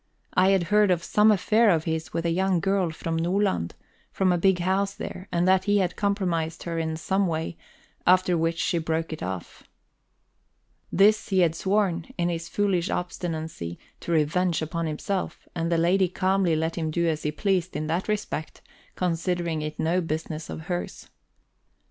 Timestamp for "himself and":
14.87-15.71